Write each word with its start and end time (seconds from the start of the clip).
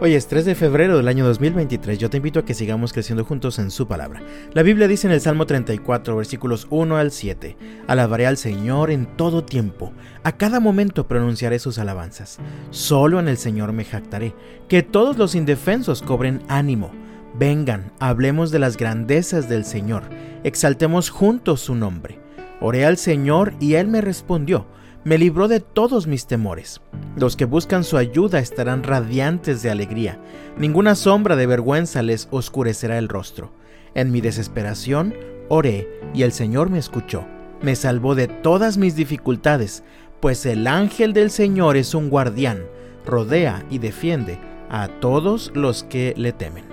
Hoy 0.00 0.14
es 0.14 0.28
3 0.28 0.44
de 0.44 0.54
febrero 0.54 0.96
del 0.96 1.08
año 1.08 1.26
2023. 1.26 1.98
Yo 1.98 2.08
te 2.08 2.18
invito 2.18 2.38
a 2.38 2.44
que 2.44 2.54
sigamos 2.54 2.92
creciendo 2.92 3.24
juntos 3.24 3.58
en 3.58 3.72
su 3.72 3.88
palabra. 3.88 4.22
La 4.52 4.62
Biblia 4.62 4.86
dice 4.86 5.08
en 5.08 5.12
el 5.12 5.20
Salmo 5.20 5.44
34, 5.44 6.16
versículos 6.16 6.68
1 6.70 6.96
al 6.96 7.10
7, 7.10 7.56
Alabaré 7.88 8.28
al 8.28 8.36
Señor 8.36 8.92
en 8.92 9.06
todo 9.16 9.42
tiempo, 9.42 9.92
a 10.22 10.36
cada 10.36 10.60
momento 10.60 11.08
pronunciaré 11.08 11.58
sus 11.58 11.80
alabanzas. 11.80 12.38
Solo 12.70 13.18
en 13.18 13.26
el 13.26 13.38
Señor 13.38 13.72
me 13.72 13.84
jactaré, 13.84 14.36
que 14.68 14.84
todos 14.84 15.18
los 15.18 15.34
indefensos 15.34 16.00
cobren 16.00 16.42
ánimo. 16.46 16.92
Vengan, 17.36 17.90
hablemos 17.98 18.52
de 18.52 18.60
las 18.60 18.76
grandezas 18.76 19.48
del 19.48 19.64
Señor, 19.64 20.04
exaltemos 20.44 21.10
juntos 21.10 21.60
su 21.60 21.74
nombre. 21.74 22.20
Oré 22.60 22.84
al 22.84 22.98
Señor 22.98 23.52
y 23.58 23.74
Él 23.74 23.88
me 23.88 24.00
respondió 24.00 24.68
me 25.04 25.18
libró 25.18 25.48
de 25.48 25.60
todos 25.60 26.06
mis 26.06 26.26
temores. 26.26 26.80
Los 27.16 27.36
que 27.36 27.44
buscan 27.44 27.84
su 27.84 27.96
ayuda 27.96 28.38
estarán 28.38 28.82
radiantes 28.82 29.62
de 29.62 29.70
alegría. 29.70 30.20
Ninguna 30.58 30.94
sombra 30.94 31.36
de 31.36 31.46
vergüenza 31.46 32.02
les 32.02 32.28
oscurecerá 32.30 32.98
el 32.98 33.08
rostro. 33.08 33.52
En 33.94 34.10
mi 34.12 34.20
desesperación 34.20 35.14
oré 35.48 35.88
y 36.14 36.22
el 36.22 36.32
Señor 36.32 36.70
me 36.70 36.78
escuchó. 36.78 37.26
Me 37.62 37.74
salvó 37.74 38.14
de 38.14 38.28
todas 38.28 38.78
mis 38.78 38.94
dificultades, 38.94 39.82
pues 40.20 40.46
el 40.46 40.66
ángel 40.66 41.12
del 41.12 41.30
Señor 41.30 41.76
es 41.76 41.94
un 41.94 42.10
guardián, 42.10 42.64
rodea 43.04 43.64
y 43.70 43.78
defiende 43.78 44.38
a 44.70 44.88
todos 45.00 45.50
los 45.54 45.84
que 45.84 46.14
le 46.16 46.32
temen. 46.32 46.64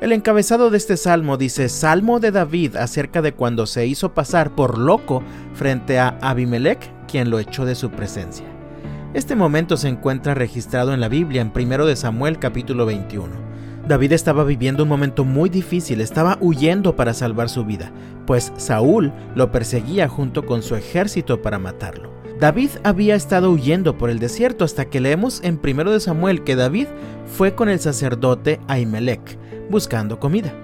El 0.00 0.12
encabezado 0.12 0.70
de 0.70 0.78
este 0.78 0.96
salmo 0.96 1.36
dice 1.36 1.68
Salmo 1.68 2.20
de 2.20 2.30
David 2.30 2.76
acerca 2.76 3.20
de 3.20 3.32
cuando 3.32 3.66
se 3.66 3.86
hizo 3.86 4.14
pasar 4.14 4.54
por 4.54 4.78
loco 4.78 5.22
frente 5.52 5.98
a 5.98 6.16
Abimelech 6.22 6.90
quien 7.10 7.30
lo 7.30 7.38
echó 7.38 7.64
de 7.64 7.74
su 7.74 7.90
presencia. 7.90 8.46
Este 9.12 9.34
momento 9.34 9.76
se 9.76 9.88
encuentra 9.88 10.34
registrado 10.34 10.94
en 10.94 11.00
la 11.00 11.08
Biblia 11.08 11.42
en 11.42 11.52
1 11.54 11.84
de 11.84 11.96
Samuel 11.96 12.38
capítulo 12.38 12.86
21. 12.86 13.28
David 13.88 14.12
estaba 14.12 14.44
viviendo 14.44 14.84
un 14.84 14.88
momento 14.88 15.24
muy 15.24 15.50
difícil, 15.50 16.00
estaba 16.00 16.38
huyendo 16.40 16.94
para 16.94 17.12
salvar 17.12 17.48
su 17.48 17.64
vida, 17.64 17.90
pues 18.26 18.52
Saúl 18.56 19.12
lo 19.34 19.50
perseguía 19.50 20.08
junto 20.08 20.46
con 20.46 20.62
su 20.62 20.76
ejército 20.76 21.42
para 21.42 21.58
matarlo. 21.58 22.12
David 22.38 22.70
había 22.84 23.16
estado 23.16 23.50
huyendo 23.50 23.98
por 23.98 24.08
el 24.08 24.18
desierto 24.18 24.64
hasta 24.64 24.84
que 24.84 25.00
leemos 25.00 25.40
en 25.42 25.60
1 25.62 25.90
de 25.90 26.00
Samuel 26.00 26.44
que 26.44 26.56
David 26.56 26.86
fue 27.26 27.54
con 27.54 27.68
el 27.68 27.80
sacerdote 27.80 28.60
Ahimelech 28.68 29.36
buscando 29.68 30.20
comida. 30.20 30.54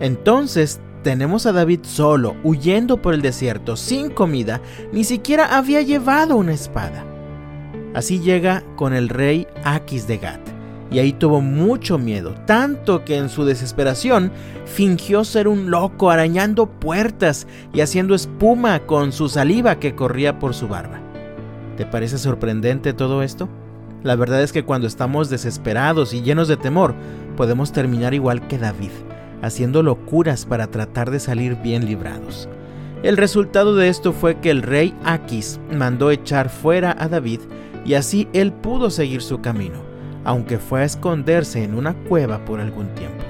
Entonces 0.00 0.80
tenemos 1.02 1.46
a 1.46 1.52
David 1.52 1.80
solo, 1.82 2.36
huyendo 2.44 3.00
por 3.00 3.14
el 3.14 3.22
desierto, 3.22 3.76
sin 3.76 4.10
comida, 4.10 4.60
ni 4.92 5.04
siquiera 5.04 5.56
había 5.56 5.82
llevado 5.82 6.36
una 6.36 6.52
espada. 6.52 7.04
Así 7.94 8.20
llega 8.20 8.62
con 8.76 8.94
el 8.94 9.08
rey 9.08 9.46
Aquis 9.64 10.06
de 10.06 10.18
Gat, 10.18 10.40
y 10.90 10.98
ahí 10.98 11.12
tuvo 11.12 11.40
mucho 11.40 11.98
miedo, 11.98 12.34
tanto 12.46 13.04
que 13.04 13.16
en 13.16 13.28
su 13.28 13.44
desesperación 13.44 14.30
fingió 14.66 15.24
ser 15.24 15.48
un 15.48 15.70
loco 15.70 16.10
arañando 16.10 16.66
puertas 16.66 17.46
y 17.72 17.80
haciendo 17.80 18.14
espuma 18.14 18.80
con 18.80 19.12
su 19.12 19.28
saliva 19.28 19.78
que 19.78 19.94
corría 19.94 20.38
por 20.38 20.54
su 20.54 20.68
barba. 20.68 21.00
¿Te 21.76 21.86
parece 21.86 22.18
sorprendente 22.18 22.92
todo 22.92 23.22
esto? 23.22 23.48
La 24.02 24.16
verdad 24.16 24.42
es 24.42 24.52
que 24.52 24.64
cuando 24.64 24.86
estamos 24.86 25.30
desesperados 25.30 26.14
y 26.14 26.22
llenos 26.22 26.48
de 26.48 26.56
temor, 26.56 26.94
podemos 27.36 27.72
terminar 27.72 28.14
igual 28.14 28.46
que 28.48 28.58
David 28.58 28.90
haciendo 29.42 29.82
locuras 29.82 30.44
para 30.44 30.66
tratar 30.68 31.10
de 31.10 31.20
salir 31.20 31.56
bien 31.56 31.86
librados. 31.86 32.48
El 33.02 33.16
resultado 33.16 33.76
de 33.76 33.88
esto 33.88 34.12
fue 34.12 34.40
que 34.40 34.50
el 34.50 34.62
rey 34.62 34.94
Aquis 35.04 35.58
mandó 35.72 36.10
echar 36.10 36.50
fuera 36.50 36.94
a 36.98 37.08
David 37.08 37.40
y 37.84 37.94
así 37.94 38.28
él 38.34 38.52
pudo 38.52 38.90
seguir 38.90 39.22
su 39.22 39.40
camino, 39.40 39.80
aunque 40.24 40.58
fue 40.58 40.82
a 40.82 40.84
esconderse 40.84 41.64
en 41.64 41.74
una 41.74 41.94
cueva 41.94 42.44
por 42.44 42.60
algún 42.60 42.88
tiempo. 42.94 43.24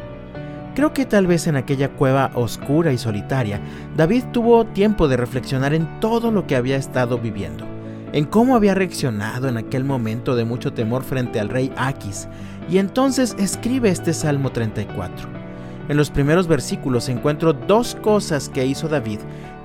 Creo 0.75 0.93
que 0.93 1.05
tal 1.05 1.27
vez 1.27 1.47
en 1.47 1.57
aquella 1.57 1.91
cueva 1.91 2.31
oscura 2.35 2.93
y 2.93 2.99
solitaria, 2.99 3.61
David 3.97 4.25
tuvo 4.33 4.65
tiempo 4.65 5.09
de 5.09 5.17
reflexionar 5.17 5.75
en 5.75 6.01
todo 6.01 6.31
lo 6.31 6.47
que 6.47 6.57
había 6.57 6.77
estado 6.77 7.19
viviendo, 7.19 7.65
en 8.13 8.25
cómo 8.25 8.57
había 8.57 8.75
reaccionado 8.75 9.49
en 9.49 9.57
aquel 9.57 9.85
momento 9.85 10.35
de 10.35 10.45
mucho 10.45 10.73
temor 10.73 11.05
frente 11.05 11.39
al 11.39 11.49
rey 11.49 11.73
Aquis, 11.77 12.29
y 12.69 12.79
entonces 12.79 13.37
escribe 13.39 13.89
este 13.89 14.13
Salmo 14.13 14.51
34. 14.51 15.40
En 15.89 15.97
los 15.97 16.11
primeros 16.11 16.47
versículos 16.47 17.09
encuentro 17.09 17.53
dos 17.53 17.97
cosas 17.97 18.49
que 18.49 18.67
hizo 18.67 18.89
David 18.89 19.21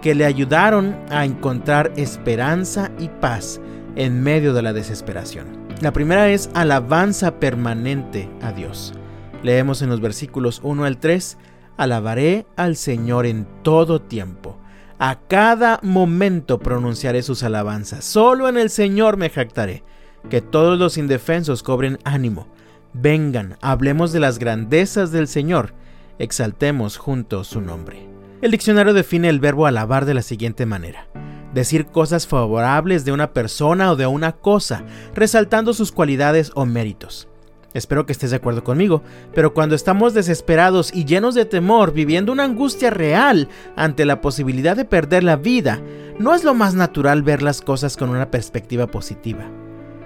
que 0.06 0.14
le 0.14 0.26
ayudaron 0.26 0.96
a 1.09 1.26
encontrar 1.26 1.92
esperanza 1.96 2.92
y 3.00 3.09
paz 3.09 3.59
en 3.96 4.22
medio 4.22 4.54
de 4.54 4.62
la 4.62 4.72
desesperación. 4.72 5.48
La 5.81 5.94
primera 5.94 6.30
es 6.30 6.52
alabanza 6.54 7.40
permanente 7.40 8.30
a 8.44 8.52
Dios. 8.52 8.94
Leemos 9.42 9.81
en 9.81 9.90
los 9.90 10.02
versículos 10.02 10.62
1 10.64 10.86
al 10.86 10.98
3, 11.00 11.40
Alabaré 11.78 12.46
al 12.56 12.75
Señor 12.75 13.25
en 13.25 13.48
todo 13.64 14.00
tiempo. 14.00 14.58
A 15.00 15.20
cada 15.28 15.80
momento 15.81 16.59
pronunciaré 16.59 17.24
sus 17.24 17.42
alabanzas. 17.42 18.06
Solo 18.06 18.48
en 18.48 18.58
el 18.58 18.70
Señor 18.70 19.18
me 19.18 19.31
jactaré. 19.31 19.84
Que 20.30 20.42
todos 20.42 20.78
los 20.78 21.00
indefensos 21.00 21.64
cobren 21.64 21.98
ánimo. 22.04 22.48
Vengan, 22.94 23.58
hablemos 23.59 24.14
de 24.14 24.20
las 24.20 24.38
grandezas 24.38 25.12
del 25.12 25.28
Señor 25.28 25.74
exaltemos 26.20 26.98
juntos 26.98 27.48
su 27.48 27.62
nombre. 27.62 28.08
El 28.42 28.52
diccionario 28.52 28.94
define 28.94 29.30
el 29.30 29.40
verbo 29.40 29.66
alabar 29.66 30.06
de 30.06 30.14
la 30.14 30.22
siguiente 30.22 30.66
manera. 30.66 31.08
Decir 31.53 31.86
cosas 31.86 32.28
favorables 32.28 33.06
de 33.06 33.12
una 33.12 33.31
persona 33.31 33.92
o 33.92 33.96
de 33.96 34.08
una 34.08 34.34
cosa, 34.34 34.84
resaltando 35.14 35.74
sus 35.74 35.92
cualidades 35.92 36.52
o 36.54 36.66
méritos. 36.66 37.30
Espero 37.74 38.06
que 38.06 38.14
estés 38.14 38.30
de 38.30 38.38
acuerdo 38.38 38.64
conmigo, 38.64 39.04
pero 39.34 39.54
cuando 39.54 39.75
estamos 39.75 40.14
desesperados 40.14 40.94
y 40.94 41.04
llenos 41.04 41.36
de 41.36 41.44
temor, 41.44 41.92
viviendo 41.92 42.31
una 42.31 42.46
angustia 42.46 42.90
real 42.90 43.50
ante 43.75 44.06
la 44.06 44.22
posibilidad 44.22 44.78
de 44.78 44.86
perder 44.86 45.25
la 45.25 45.36
vida, 45.36 45.81
no 46.18 46.34
es 46.34 46.46
lo 46.46 46.54
más 46.54 46.74
natural 46.74 47.22
ver 47.22 47.42
las 47.42 47.62
cosas 47.62 47.98
con 47.98 48.09
una 48.09 48.31
perspectiva 48.31 48.88
positiva. 48.88 49.44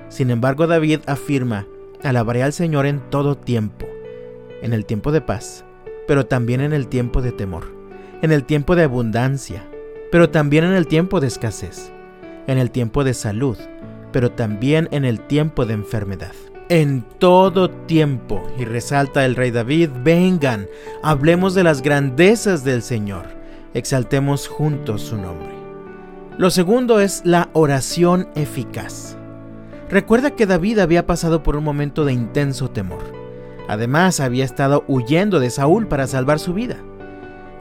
Sin 0.10 0.32
embargo, 0.32 0.66
David 0.66 1.02
afirma, 1.06 1.68
alabaré 2.04 2.42
al 2.42 2.54
Señor 2.54 2.88
en 2.88 3.02
todo 3.12 3.38
tiempo, 3.38 3.86
en 4.64 4.74
el 4.74 4.86
tiempo 4.86 5.12
de 5.12 5.22
paz, 5.22 5.64
pero 6.10 6.26
también 6.26 6.62
en 6.62 6.74
el 6.74 6.88
tiempo 6.88 7.22
de 7.22 7.32
temor, 7.32 7.72
en 8.24 8.32
el 8.32 8.44
tiempo 8.44 8.76
de 8.76 8.82
abundancia, 8.82 9.64
pero 10.12 10.32
también 10.32 10.64
en 10.64 10.74
el 10.74 10.88
tiempo 10.88 11.20
de 11.20 11.28
escasez, 11.28 11.92
en 12.48 12.58
el 12.58 12.72
tiempo 12.72 13.04
de 13.04 13.14
salud, 13.14 13.60
pero 14.12 14.32
también 14.32 14.88
en 14.90 15.06
el 15.06 15.20
tiempo 15.20 15.68
de 15.68 15.76
enfermedad. 15.76 16.32
En 16.68 17.04
todo 17.20 17.70
tiempo, 17.70 18.42
y 18.58 18.66
resalta 18.66 19.24
el 19.24 19.36
rey 19.36 19.52
David, 19.52 19.92
vengan, 20.04 20.66
hablemos 21.04 21.54
de 21.54 21.64
las 21.64 21.84
grandezas 21.84 22.64
del 22.64 22.82
Señor, 22.82 23.28
exaltemos 23.76 24.48
juntos 24.48 25.04
su 25.04 25.16
nombre. 25.16 25.54
Lo 26.40 26.50
segundo 26.50 27.00
es 27.00 27.22
la 27.24 27.50
oración 27.54 28.30
eficaz. 28.34 29.16
Recuerda 29.92 30.32
que 30.32 30.48
David 30.48 30.80
había 30.80 31.06
pasado 31.06 31.44
por 31.44 31.56
un 31.56 31.64
momento 31.64 32.04
de 32.04 32.14
intenso 32.14 32.72
temor 32.72 33.19
Además, 33.70 34.20
había 34.20 34.46
estado 34.46 34.84
huyendo 34.88 35.40
de 35.40 35.52
Saúl 35.52 35.88
para 35.88 36.08
salvar 36.08 36.40
su 36.40 36.56
vida. 36.56 36.78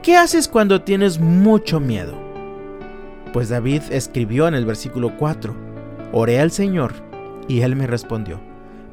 ¿Qué 0.01 0.17
haces 0.17 0.47
cuando 0.47 0.81
tienes 0.81 1.19
mucho 1.19 1.79
miedo? 1.79 2.15
Pues 3.31 3.49
David 3.49 3.83
escribió 3.91 4.47
en 4.47 4.55
el 4.55 4.65
versículo 4.65 5.15
4, 5.19 5.55
Oré 6.11 6.39
al 6.39 6.49
Señor 6.49 6.93
y 7.47 7.61
Él 7.61 7.75
me 7.75 7.85
respondió, 7.85 8.39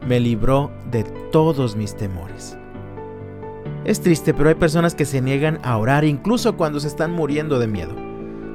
me 0.07 0.21
libró 0.21 0.71
de 0.91 1.05
todos 1.33 1.75
mis 1.75 1.97
temores. 1.97 2.59
Es 3.87 4.03
triste, 4.03 4.35
pero 4.35 4.51
hay 4.51 4.55
personas 4.55 4.95
que 4.95 5.07
se 5.07 5.23
niegan 5.23 5.59
a 5.63 5.79
orar 5.79 6.05
incluso 6.05 6.59
cuando 6.59 6.81
se 6.81 6.89
están 6.89 7.13
muriendo 7.13 7.59
de 7.59 7.67
miedo. 7.67 7.97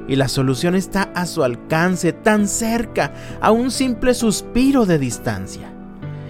Y 0.06 0.14
la 0.14 0.28
solución 0.28 0.76
está 0.76 1.10
a 1.16 1.26
su 1.26 1.42
alcance, 1.42 2.12
tan 2.12 2.46
cerca, 2.46 3.12
a 3.40 3.50
un 3.50 3.72
simple 3.72 4.14
suspiro 4.14 4.86
de 4.86 5.00
distancia. 5.00 5.72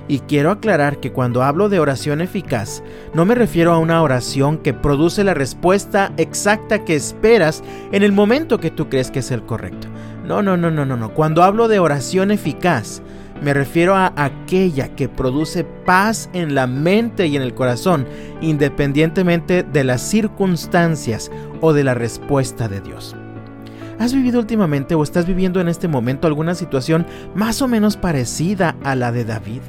Y 0.08 0.18
quiero 0.20 0.50
aclarar 0.50 0.98
que 0.98 1.12
cuando 1.12 1.42
hablo 1.42 1.68
de 1.68 1.80
oración 1.80 2.20
eficaz, 2.20 2.82
no 3.14 3.24
me 3.24 3.34
refiero 3.34 3.72
a 3.72 3.78
una 3.78 4.02
oración 4.02 4.58
que 4.58 4.74
produce 4.74 5.24
la 5.24 5.34
respuesta 5.34 6.12
exacta 6.16 6.84
que 6.84 6.96
esperas 6.96 7.62
en 7.92 8.02
el 8.02 8.12
momento 8.12 8.58
que 8.58 8.70
tú 8.70 8.88
crees 8.88 9.10
que 9.10 9.20
es 9.20 9.30
el 9.30 9.42
correcto. 9.42 9.88
No, 10.26 10.42
no, 10.42 10.56
no, 10.56 10.70
no, 10.70 10.84
no, 10.84 10.96
no. 10.96 11.14
Cuando 11.14 11.42
hablo 11.42 11.68
de 11.68 11.78
oración 11.78 12.30
eficaz, 12.30 13.02
me 13.42 13.54
refiero 13.54 13.96
a 13.96 14.12
aquella 14.16 14.94
que 14.94 15.08
produce 15.08 15.64
paz 15.64 16.30
en 16.32 16.54
la 16.54 16.66
mente 16.66 17.26
y 17.26 17.36
en 17.36 17.42
el 17.42 17.54
corazón, 17.54 18.06
independientemente 18.40 19.64
de 19.64 19.84
las 19.84 20.00
circunstancias 20.00 21.30
o 21.60 21.72
de 21.72 21.82
la 21.82 21.94
respuesta 21.94 22.68
de 22.68 22.80
Dios. 22.80 23.16
¿Has 23.98 24.14
vivido 24.14 24.40
últimamente 24.40 24.94
o 24.94 25.02
estás 25.02 25.26
viviendo 25.26 25.60
en 25.60 25.68
este 25.68 25.88
momento 25.88 26.26
alguna 26.26 26.54
situación 26.54 27.06
más 27.34 27.62
o 27.62 27.68
menos 27.68 27.96
parecida 27.96 28.76
a 28.84 28.94
la 28.94 29.12
de 29.12 29.24
David? 29.24 29.62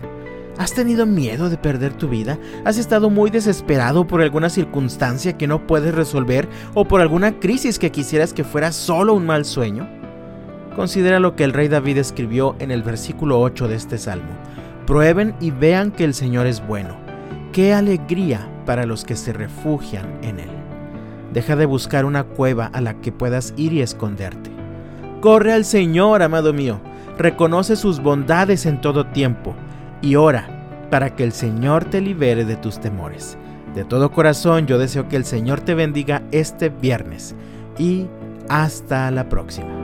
¿Has 0.57 0.73
tenido 0.75 1.07
miedo 1.07 1.49
de 1.49 1.57
perder 1.57 1.93
tu 1.93 2.07
vida? 2.07 2.37
¿Has 2.63 2.77
estado 2.77 3.09
muy 3.09 3.31
desesperado 3.31 4.05
por 4.05 4.21
alguna 4.21 4.49
circunstancia 4.49 5.35
que 5.35 5.47
no 5.47 5.65
puedes 5.65 5.95
resolver 5.95 6.47
o 6.75 6.85
por 6.85 7.01
alguna 7.01 7.39
crisis 7.39 7.79
que 7.79 7.91
quisieras 7.91 8.33
que 8.33 8.43
fuera 8.43 8.71
solo 8.71 9.15
un 9.15 9.25
mal 9.25 9.45
sueño? 9.45 9.89
Considera 10.75 11.19
lo 11.19 11.35
que 11.35 11.43
el 11.43 11.53
rey 11.53 11.69
David 11.69 11.97
escribió 11.97 12.55
en 12.59 12.69
el 12.69 12.83
versículo 12.83 13.41
8 13.41 13.67
de 13.67 13.75
este 13.75 13.97
salmo. 13.97 14.29
Prueben 14.85 15.33
y 15.39 15.49
vean 15.49 15.91
que 15.91 16.03
el 16.03 16.13
Señor 16.13 16.45
es 16.45 16.65
bueno, 16.65 16.97
qué 17.51 17.73
alegría 17.73 18.47
para 18.67 18.85
los 18.85 19.05
que 19.05 19.15
se 19.15 19.33
refugian 19.33 20.19
en 20.21 20.39
Él. 20.39 20.49
Deja 21.33 21.55
de 21.55 21.65
buscar 21.65 22.05
una 22.05 22.25
cueva 22.25 22.67
a 22.67 22.79
la 22.79 23.01
que 23.01 23.11
puedas 23.11 23.55
ir 23.57 23.73
y 23.73 23.81
esconderte. 23.81 24.51
Corre 25.19 25.51
al 25.51 25.65
Señor, 25.65 26.21
amado 26.21 26.53
mío, 26.53 26.79
reconoce 27.17 27.75
sus 27.75 27.99
bondades 28.01 28.67
en 28.67 28.81
todo 28.81 29.07
tiempo 29.07 29.55
y 30.03 30.15
ora 30.15 30.47
para 30.91 31.15
que 31.15 31.23
el 31.23 31.31
Señor 31.31 31.85
te 31.85 32.01
libere 32.01 32.45
de 32.45 32.57
tus 32.57 32.79
temores. 32.79 33.35
De 33.73 33.83
todo 33.83 34.11
corazón 34.11 34.67
yo 34.67 34.77
deseo 34.77 35.09
que 35.09 35.15
el 35.15 35.25
Señor 35.25 35.61
te 35.61 35.73
bendiga 35.73 36.21
este 36.31 36.69
viernes 36.69 37.33
y 37.79 38.05
hasta 38.49 39.09
la 39.09 39.29
próxima. 39.29 39.82